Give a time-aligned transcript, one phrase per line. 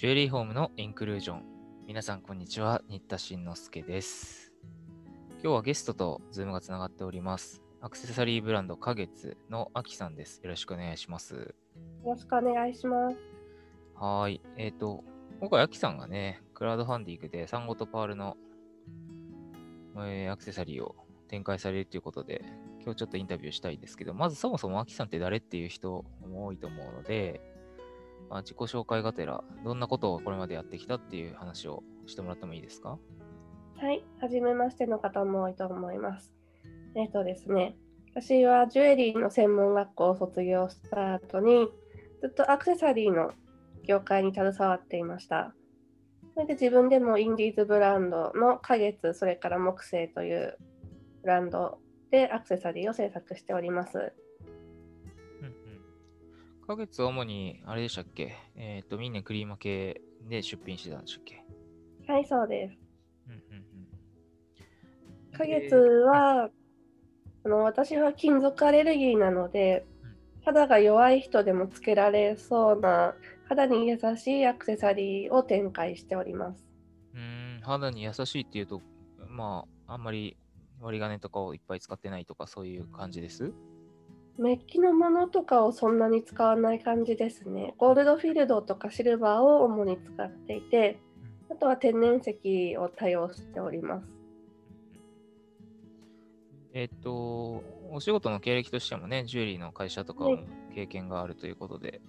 [0.00, 1.42] ジュエリーホームのインクルージョン。
[1.86, 2.80] 皆さん、こんにちは。
[2.88, 4.50] 新田慎之介です。
[5.42, 7.62] 今日はゲストと Zoom がつながっております。
[7.82, 10.40] アクセサリーブランド、華月のアキさんです。
[10.42, 11.34] よろしくお願いします。
[11.34, 11.52] よ
[12.06, 13.16] ろしくお願いします。
[13.94, 14.40] はーい。
[14.56, 15.04] えっ、と、
[15.38, 18.38] 今回、アキさんがね、クラウドファンディングでサンゴとパールの、
[19.96, 20.96] えーアクセサリーを
[21.28, 22.42] 展開されるということで、
[22.82, 27.42] 今日ちょっとインタビューしたいんですけど、まずそもそもアキさんって誰っていう人も多いと思うので、
[28.30, 32.98] まあ、自己紹介がてら、どんなことをこれまでやってきたっていう話をしてもらってもいいですか？
[33.76, 36.32] はい、はじめましての方も多いと思います。
[36.94, 37.76] えっ、とですね、
[38.14, 41.68] 私はジュエリーの専門学校を卒業した後に、
[42.20, 43.32] ずっとアクセサリーの
[43.84, 45.54] 業界に携わっていました。
[46.34, 50.56] それで自分でもインディーズブランドの花月、それから木星という
[51.22, 51.78] ブランド
[52.10, 54.12] でアクセサリーを制作しております。
[56.70, 56.86] うんうん。
[56.86, 58.36] 花月は主に、あれでしたっけ？
[58.54, 61.44] えっ、と、ミンネクリーマ系で出品してたんでしたっけ？
[62.06, 62.78] はい、そうです。
[63.26, 63.60] うんうんう
[65.46, 66.50] 月は、
[67.44, 73.14] あの私は金属アレルギーなのでうん、肌が弱い人でもつけられそうな
[73.48, 76.66] 肌に優しいアクセサリーを展開しております。
[77.14, 78.82] うーん、肌に優しいっていうと、
[79.28, 80.36] まあ、あんまり
[80.80, 83.52] 割り金とかをいっぱい使ってないとか、そういう感じです？
[84.40, 87.74] メッキのものとかをそんなに使わない感じですね。
[87.76, 90.98] ゴールドフィールドとかシルバーを主に使っていて、
[91.50, 94.06] あとは天然石を多用しております。
[96.72, 102.00] えっ、と、お仕事の経歴としてもね、ジュエリーの会社とかもはい経験があるということで、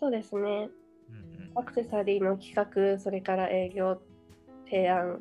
[0.00, 0.70] そうですね。
[1.10, 4.00] うんうんアクセサリーの企画、それから営業、
[4.66, 5.20] 提案、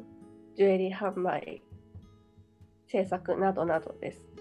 [0.56, 1.64] ジュエリー販売、
[2.86, 4.37] 制作などなどです。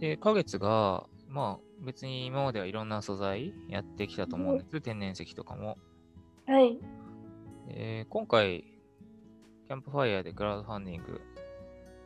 [0.00, 5.78] うんうんで、花月が、まあ、別に今まではいろんな素材やってきたと思うんです、天然石とかも。
[6.46, 6.78] はい。
[7.68, 8.64] えー今回、
[9.66, 11.20] キャンプファイヤーでクラウドファンディング、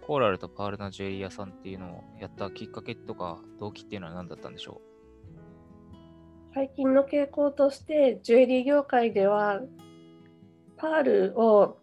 [0.07, 4.81] コーラルとパールなジュエリー屋さんっていうのをやったきっかけとか動機っていうのは何だったんでしょ
[6.55, 9.61] 最近の傾向として、ジュエリー業界では、
[10.77, 11.79] パールを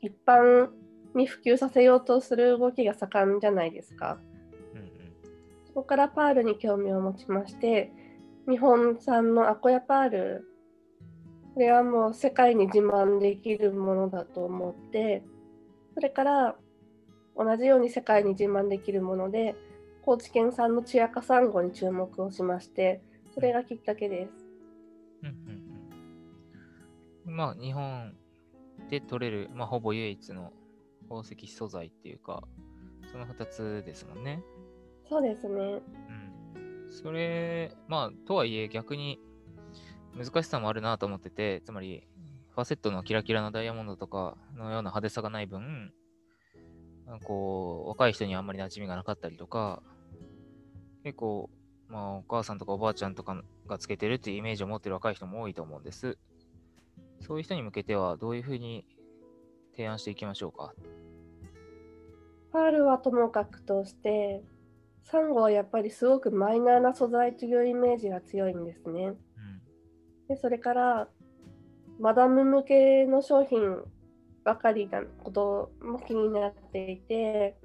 [0.00, 0.70] 一般
[1.14, 4.18] に普及させようとする動きが盛んじゃないですか。
[5.78, 5.82] ううんうん。
[5.82, 7.92] そこからパールに興味を持ちまして、
[8.48, 10.44] 日本産のアコヤパール、
[11.54, 15.22] これはもう世界に自慢できるものだと思って、
[15.94, 16.56] それから
[17.36, 19.54] 同じように世界に自慢できるもので、
[20.02, 23.02] 高知県産のチアカサンゴに注目をしまして、
[23.34, 24.48] それがきっかけです。
[27.24, 28.14] まあ、日本
[28.88, 30.52] で取れる、まあ、ほぼ唯一の
[31.08, 32.42] 宝石素材っていうか、
[33.12, 34.42] その2つですもんね。
[35.08, 35.62] そうですね。
[35.62, 36.92] うん。
[36.92, 39.18] それ、まあ、とはいえ逆に
[40.16, 42.06] 難しさもあるなと思ってて、つまり、
[42.50, 45.92] ファセットのキラキラなダイヤモンドとかのような派手さがない分、
[47.06, 49.82] あこう、若い人にあんまり馴染みがなかったりとか、
[51.04, 51.48] 結構、
[51.88, 56.18] まあ、お母さんとかおばあちゃんとかがつけてるっていうイメージを持ってる若い人も多いと思うんです。
[57.20, 58.84] そういう人に向けては、どういうふうに
[59.72, 60.74] 提案していきましょうか？
[62.52, 64.42] パールはともかくとして、
[65.10, 69.06] サンゴはやっぱりすごくマイナーな素材というイメージが強いんですね。
[69.06, 69.16] うん。
[70.28, 71.08] でそれから、
[71.98, 73.78] マダム向けの商品
[74.44, 77.56] ばかりなことも気になっていて、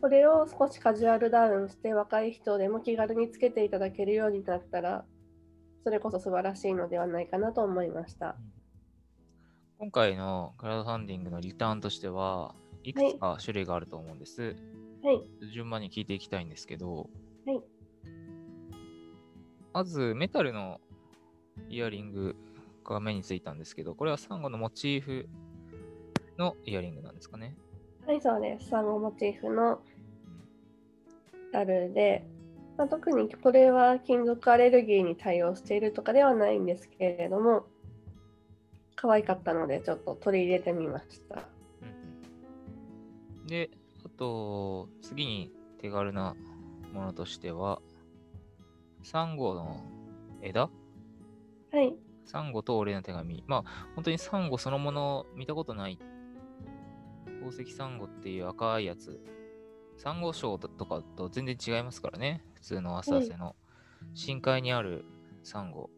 [0.00, 5.04] これを少しカジュアルダウンして若い人でも気軽につけていただけるようになったら、
[5.84, 8.36] それこそ素晴らしいのではないかなと思いました。
[9.78, 14.42] 今回のクラウドファンディングのリターンとしては、いくつか種類があると思うんです。
[14.42, 14.56] はい、
[15.52, 17.08] 順番に聞いていきたいんですけど、
[17.46, 17.60] はい、
[19.72, 20.80] まずメタルの
[21.68, 22.36] イヤリング
[22.84, 25.28] が目についたんですけど、これはサンゴのモチーフ
[26.38, 27.56] のイヤリングなんですかね。
[28.06, 28.68] はい、そうです。
[28.68, 29.80] サンゴモチーフの
[31.52, 32.24] ダルで、
[32.76, 37.66] まあ、特にこれは金属アレルギーに対応しているとかではないんですけれども、
[38.96, 41.48] 可愛かったのでちょっと取り入れてみました。
[43.46, 43.76] で、あ
[44.20, 46.36] と、次に手軽な
[46.92, 47.80] ものとしては、
[49.02, 49.82] サンゴの
[50.42, 50.68] 枝？
[51.72, 51.94] はい、
[52.26, 53.42] サンゴと俺の手紙。
[53.46, 53.64] まあ、
[53.94, 55.98] 本当にサンゴそのもの見たことない。
[57.40, 59.18] 宝石サンゴっていう赤いやつ。
[59.96, 62.44] サンゴ礁とかと全然違いますからね。
[62.52, 63.56] 普通の浅瀬の。
[64.12, 65.06] 深海にある
[65.42, 65.88] サンゴ。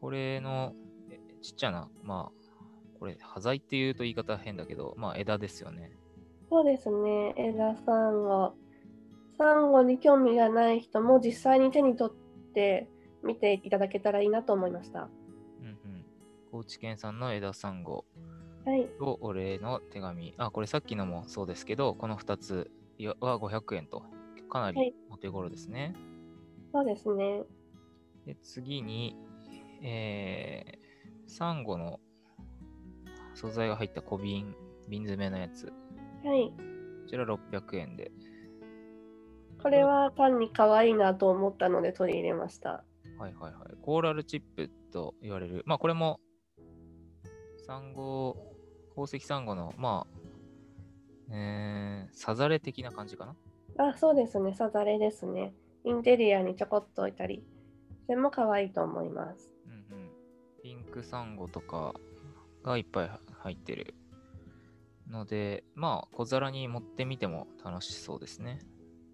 [0.00, 0.72] これの
[1.10, 5.90] えちっちゃな、まあ、これ、端材っていうと言い方変だけど、まあ枝ですよね。
[6.52, 7.32] そうですね。
[7.38, 8.52] 枝サンゴ。
[9.38, 12.90] サンゴに興味がない人も実際に手に取って
[13.24, 15.08] 見ていただけたらいいなと思いました。
[16.50, 18.04] 高知県産の枝サンゴ
[18.66, 18.86] はい。
[18.98, 20.34] とお礼の手紙。
[20.36, 22.70] あ、これさっきのもそうですけど、この2つ
[23.20, 24.02] は500円と、
[24.50, 25.94] かなはいりお手頃ですね。
[26.70, 27.44] そうですね。
[28.26, 29.16] で、次に、
[29.82, 31.98] えー、サンゴの
[33.32, 34.54] 素材が入った小瓶、
[34.90, 35.72] 瓶詰めのやつ。
[36.24, 36.50] はい。
[36.50, 36.54] こ
[37.08, 38.12] ちら600円で。
[39.62, 42.84] これは単に可愛いなと思ったので取り入れました。
[43.18, 43.76] はいはいはい。
[43.80, 45.62] コーラルチップと言われる。
[45.66, 46.20] まあこれも、
[47.66, 48.36] サンゴ、
[48.90, 50.06] 宝石サンゴの、ま
[51.30, 53.36] あ、えー、サザレ的な感じかな？
[53.90, 54.52] あ、そうですね。
[54.54, 55.54] サザレですね。
[55.84, 57.44] インテリアにちょこっと置いたり。
[58.06, 59.54] それも可愛いと思います。
[59.66, 60.10] うんうん。
[60.62, 61.94] ピンクサンゴとか
[62.64, 63.94] がいっぱい入ってる
[65.08, 68.60] ので、まあ小皿に持ってみても楽しそうですね。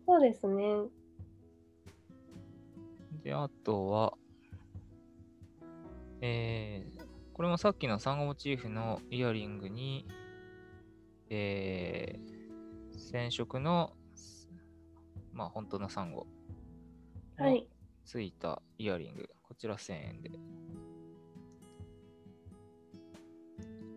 [0.06, 0.64] そうですね。
[3.22, 4.14] で、あとは、
[6.20, 10.06] えー、これもさっきのサンゴモチーフのイヤリングに、
[11.30, 13.92] えー、染色の、
[15.32, 16.26] まあ本当のサンゴ
[17.38, 17.66] のはい。
[18.04, 20.30] ついたイヤリング、こちら1000円で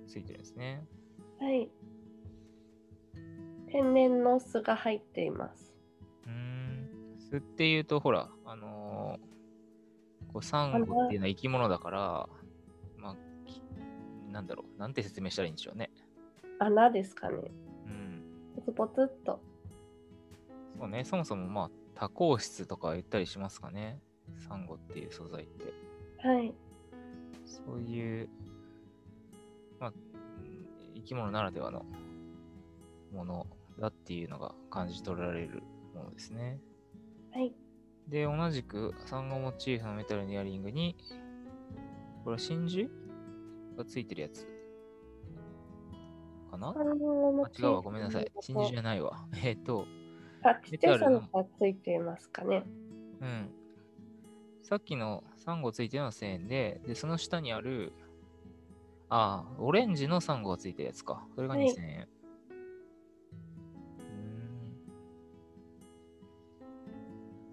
[0.05, 0.85] ついてるんですね。
[1.39, 1.69] はい。
[3.71, 5.73] 天然の巣が入っています。
[6.25, 9.31] うーん、巣っていうと、ほら、あのー
[10.33, 12.29] こうサンゴっていうのは生き物だから、
[12.97, 13.15] まあ、
[13.45, 13.62] き
[14.31, 15.91] なんだろう、なんて説明したらいいんでしょうね。
[16.59, 17.51] 穴ですかね。
[17.85, 18.23] うん。
[18.56, 19.41] ポツポツっと。
[20.79, 24.00] そうね、そもそもまあ、多孔質とか言ったりしますかね。
[24.47, 25.74] サンゴっていう素材って。
[26.25, 26.53] はい。
[27.45, 28.29] そういう、
[29.79, 29.94] まあ、
[30.95, 31.85] 生き物ならではの
[33.12, 33.47] もの
[33.81, 35.63] だっていうのが感じ取られる
[35.95, 36.61] ものですね。
[37.33, 37.53] はい。
[38.07, 40.95] で、同じくサンゴモチーフのメタルのイヤリングに、
[42.23, 42.89] これは真珠？
[43.77, 44.47] がついてるやつ
[46.51, 46.69] かな？
[46.69, 48.31] あ違うわ、ごめんなさい。
[48.39, 49.25] 真珠じゃないわ。
[49.43, 49.87] えっ、と、
[50.43, 52.63] あ、ちっちゃいサンゴがついていますかね。
[53.21, 53.49] うん。
[54.61, 57.93] さっきのサンゴついてるのは1000円で、で、その下にある、
[59.09, 61.27] ああ、オレンジのサンゴがついてるやつか。
[61.33, 62.01] それがはい2000円。
[62.01, 62.20] うー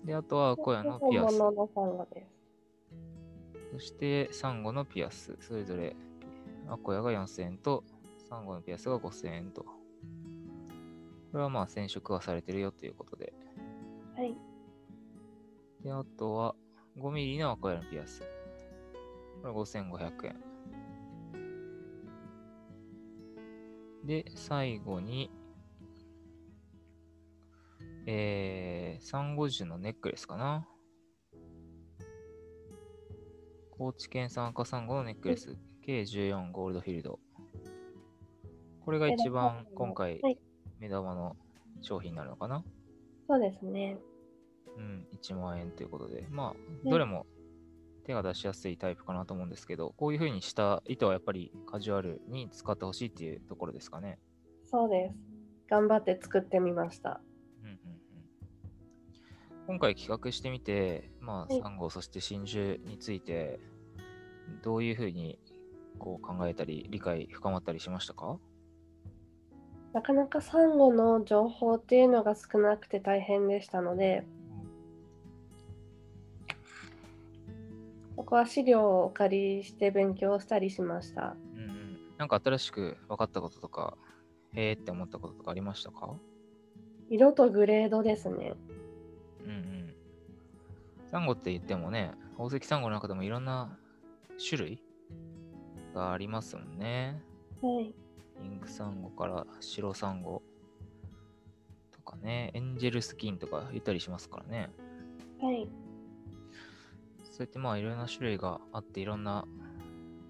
[0.09, 1.37] で、あとはアコヤのピアス。
[3.73, 5.37] そして、サンゴのピアス。
[5.39, 5.95] それぞれ、
[6.67, 7.85] アコヤが4000円と、
[8.27, 9.65] サンゴのピアスが5000円と。
[9.65, 9.71] こ
[11.35, 13.35] れはまあ染色はされてるよということで。
[14.17, 14.35] はい。
[15.85, 16.55] で、あとは、
[16.97, 18.23] 5ミリのアコヤのピアス。
[19.43, 20.37] これ5500円。
[24.07, 25.31] で、最後に、
[28.11, 30.67] えー、サンゴ樹のネックレスかな？
[33.73, 37.21] 高知県産赤サンゴのネックレス、計14ゴールドフィールド。
[38.81, 40.39] これが一番今回はい。
[40.81, 41.37] 目玉の
[41.83, 42.65] 商品になるのかな？
[43.29, 43.99] そうですね。
[44.79, 47.27] うん、1万円ということで、まあ、どれも
[48.07, 54.19] 手が出しやすいタイプかなと思うんですけど、こういう風にした糸はやっぱりカジュアルに使ってほしいっていうところですかね？
[54.65, 55.15] そうです。
[55.69, 57.21] 頑張って作ってみました。
[59.69, 61.61] 今回企画してみて、まあ、はい。
[61.61, 63.61] サンゴ、そして真珠について、
[64.63, 65.39] どういう風に
[65.99, 68.39] こう考えたり、理解深まったりしましたか？
[69.93, 74.25] なかなかサンゴの情報っていうのが少なくて大変でしたので、
[78.17, 81.37] ここは資料をお借りして勉強したりしました。
[81.55, 83.99] うんうん、なんか新しく分かったこととか、
[84.55, 86.17] へーって思ったこととかありましたか？
[87.11, 88.55] 色とグレードですね。
[91.11, 93.79] サンゴって言ってもね、宝石サンゴの中でもいろんな
[94.39, 94.83] 種類
[95.95, 97.23] がありますもんね。
[97.63, 97.95] はい。
[98.41, 100.43] ピンクサンゴから白サンゴ
[101.91, 104.71] とかね、エンジェルスキンとか言ったりしますからね。
[105.41, 105.69] はい。
[107.25, 109.47] そうやってまあいろんな種類があっていろんな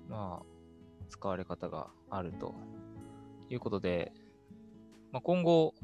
[0.08, 2.54] まあ使われ方があると
[3.50, 4.12] いうことで、
[5.10, 5.74] まあ、今後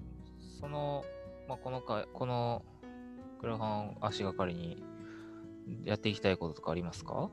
[0.61, 1.03] その、
[1.49, 2.63] まあ、このかこの
[3.45, 4.83] クラファンを足がかりに
[5.85, 7.29] やっていきたいこととかありますか？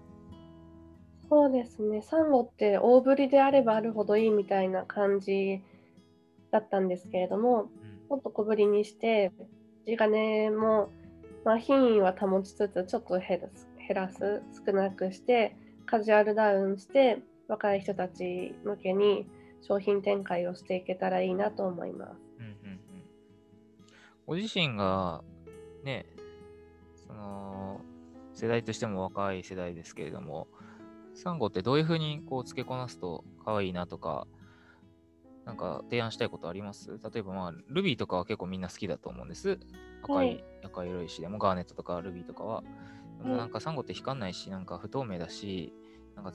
[1.29, 2.01] そうですね。
[2.01, 5.63] サンゴって大ぶりであればあるほどいいみたいな感じ
[6.51, 7.69] だったんですけれども、
[8.09, 9.31] もっと小ぶりにして、
[9.85, 10.89] 地金も、
[11.45, 19.25] まあ、品位は保ちつつ、ちょっと減らす、減らす少なくして、カジュアルダウンして、若い人たち向けに
[19.61, 22.11] 商品展開をしていけたらいいなと思います。
[22.39, 22.79] うんうんうん
[24.27, 25.23] ご自身が
[25.83, 26.05] ね、
[27.07, 27.81] その
[28.33, 30.47] 世代としても若い世代ですけれども、
[31.13, 34.27] サンゴってどういうふうにこう付けこなすと可愛いなとか、
[35.45, 36.99] なんか提案したいことあります？
[37.13, 39.59] 例えばまあ、ルビーとかは結構みんな好きだと思うんです。
[40.03, 40.43] 赤い、はい。
[40.63, 41.27] 赤色石で。
[41.27, 42.63] もガーネットとかルビーとかは。
[43.17, 43.39] でもはい。
[43.39, 45.73] なんかサンゴって光んないし、なんか不透明だし、
[46.15, 46.31] なんか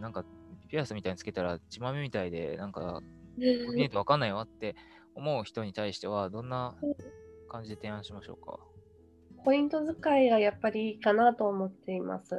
[0.00, 0.24] なんか
[0.68, 4.74] ピアスみたいにつけたら血豆みたいで、なんかコーディネートわかんないわって
[5.14, 6.74] 思う人に対しては、どんな
[7.48, 8.58] 感じで提案しましょうか？
[9.48, 12.36] ポイント使いがやっぱりいいかなと思っています。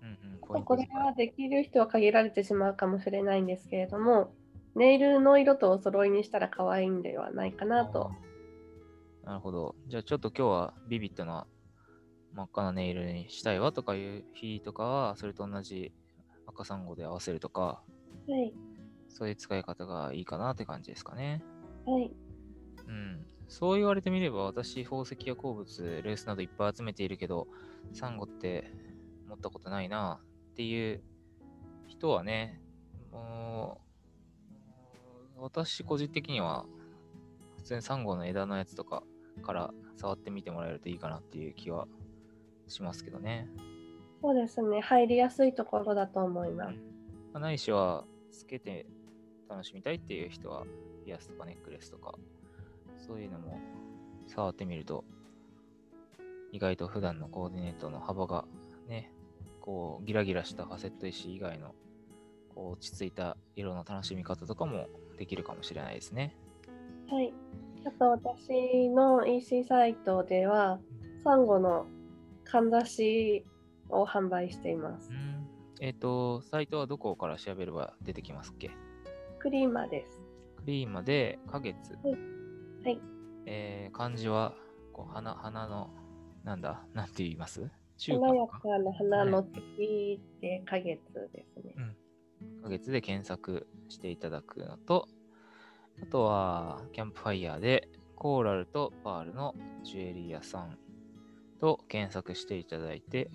[0.00, 4.32] うんうん、これはできる人は限られてしまうかもしれないんですけれども、
[4.76, 8.12] ネイルの色とお揃いにしたら可愛いんではないかなと。
[9.24, 9.74] なるほど。
[9.88, 11.48] じゃあちょっと今日はビビッドな
[12.32, 15.92] 真っ赤なネイルにしたいわとかいう日とかは、それと同じ
[16.46, 17.82] 赤サンゴで合わせるとか、
[18.28, 18.54] はい。
[19.08, 21.42] そういう使い方がいいかなって感じですかね。
[21.84, 22.12] はい。
[22.86, 23.26] うん。
[23.48, 27.48] そう言われてみれば、私、宝石や鉱物、レースなどいっぱい集めているけど、
[27.92, 28.70] サンゴって
[29.26, 30.20] 持ったことないな
[30.52, 31.02] っていう
[31.86, 32.60] 人はね、
[33.10, 33.80] も
[35.38, 36.66] う、私個人的には、
[37.56, 39.02] 普通にサンゴの枝のやつとか
[39.42, 41.88] から触ってみてもらえるといいかなっていう気は
[42.66, 43.48] しますけどね。
[44.20, 44.80] そうですね。
[44.80, 46.78] 入りやすいところだと思います。
[47.32, 48.86] まあないしは、つけて
[49.48, 50.64] 楽しみたいっていう人は、
[51.04, 52.14] ピアスとかネックレスとか、
[52.98, 53.58] そういうのも
[54.26, 55.04] 触ってみると、
[56.52, 58.44] 意外と普段のコーディネートの幅が
[58.88, 59.12] ね、
[59.60, 61.74] こう、ギラギラしたファセット石以外の、
[62.54, 64.86] こう、落ち着いた色の楽しみ方とかも
[65.18, 66.34] できるかもしれないですね。
[67.10, 67.32] はい。
[67.86, 70.80] あと私の EC サイトでは、
[71.22, 71.86] サンゴの
[72.44, 73.44] かんざし
[73.90, 75.14] を販売していますう。
[75.14, 75.46] ん。
[75.80, 78.70] えっ、と、サイトはどこから調べれば出てきますっけ？
[79.38, 80.20] クリーマです。
[80.56, 81.92] クリーマで、花月。
[81.92, 82.37] はい。
[83.46, 84.54] えー漢字は、
[84.92, 85.90] こう、花、花の、
[86.44, 87.70] なんだなんて言います？
[87.96, 91.00] 中華や華かかな花の月で花月
[91.32, 91.74] ですね。
[92.62, 95.08] 花月で検索していただくのと、
[96.02, 100.78] あとは、キャンプファイヤーで、コーラルとパールのジュエリー屋さん
[101.60, 103.30] と検索していただいて、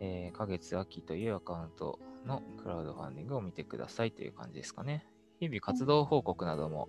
[0.00, 5.06] えー、花月秋というアカウントのクラウドファンディングを見てくださいという感じですかね。
[5.40, 6.88] 日々活動報告なども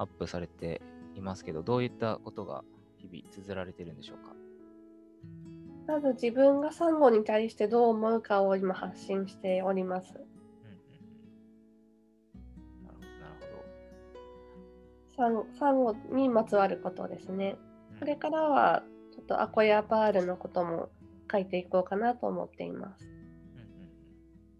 [0.00, 0.80] アップされて
[1.14, 2.64] いますけど、どういったことが
[2.96, 4.34] 日々綴られているんでしょうか？
[5.86, 10.14] まず自分がサンゴに対してどう思うかを今発信しております。
[10.14, 10.22] うん。
[12.86, 17.58] なるほど、なるサンサンゴにまつわることですね。
[17.98, 20.88] これからはちょっとアコヤパールのことも
[21.30, 23.06] 書いていこうかなと思っています。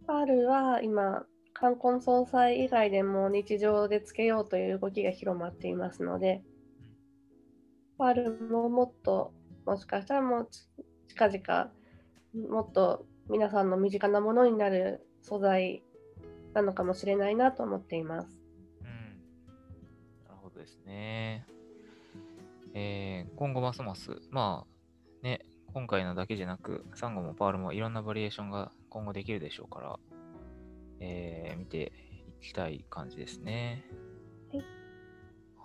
[0.06, 1.24] パールは今、
[1.60, 6.42] 冠婚葬祭以外でも日常でつけようという動きが広まっていますので、
[7.98, 9.34] パールももっと、
[9.66, 10.48] もしかしたらもう
[11.08, 11.70] 近々、
[12.48, 15.82] もっと皆さんの身近なものになる素材
[16.54, 18.40] なのかもしれないなと思っています。
[18.80, 18.86] うん。
[20.26, 21.44] なるほどですね。
[22.72, 25.40] えー今後ますます、まあね、
[25.74, 29.98] 今回のだけじゃなく、サンゴもパールもいろんなバリエーションが今後できるでしょうから、
[31.00, 31.92] えー見て
[32.40, 33.84] いきたい感じですね。
[34.52, 34.64] はい。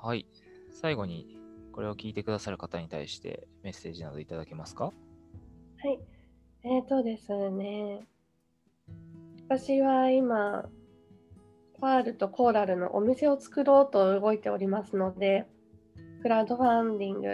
[0.02, 0.28] はい。
[0.72, 1.38] 最後に、
[1.72, 4.86] これを聞いてくださる方に対してメッセージなどいただけますか？
[4.86, 4.92] は
[5.90, 6.00] い。
[6.64, 8.08] えーとですね。
[9.48, 10.68] 私は今、
[11.80, 15.46] パールとコーラルのお店を作ろうと動いておりますので、
[16.22, 17.28] クラウドファンディング、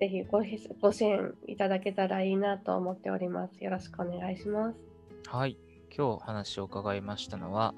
[0.00, 3.64] ぜひごひご支援いただけたらいいなと思っております。
[3.64, 4.78] よろしくお願いします。
[5.28, 5.56] はい。
[5.96, 7.74] 今日話を伺いましたのは、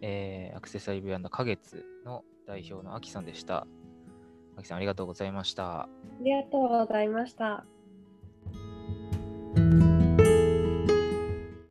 [0.00, 3.66] えーアクセサリーブランド花月の代表のアキさんでした。
[4.56, 5.82] アキさんありがとうございました。
[5.82, 5.88] あ
[6.20, 7.64] りがとうございました。